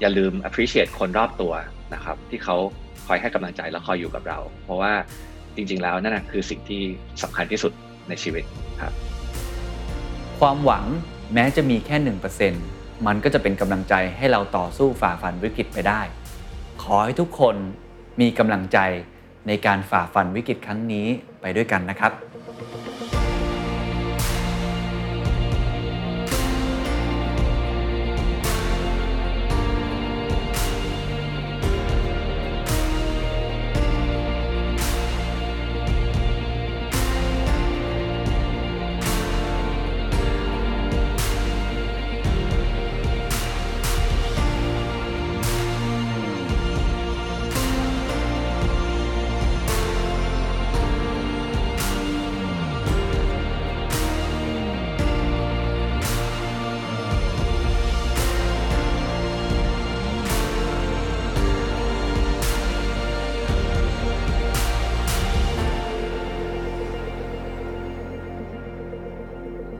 [0.02, 1.54] อย่าลืม appreciate คนรอบตัว
[1.93, 2.56] นะครับ ที่เขา
[3.08, 4.93] คอยให้กำลังใจและคอยอยู่กับเรา เพราะว่า
[5.56, 6.82] จริงๆแล้วนั่นคือสิ่งที่
[7.23, 7.71] สำคัญที่สุด
[8.10, 8.43] ในชีวิต
[8.82, 8.93] ครับ
[10.39, 10.86] ความหวัง
[11.34, 11.97] แม้จะมีแค่
[12.52, 16.02] 1%มันก็จะเป็นกำลังใจให้เราต่อสู้ฝ่าฟันวิกฤตไปได้
[16.82, 17.56] ขอให้ทุกคน
[18.21, 18.78] มีกำลังใจ
[19.47, 21.08] ในการฝ่าฟันวิกฤตครั้งนี้
[21.41, 22.12] ไปด้วยกันนะครับ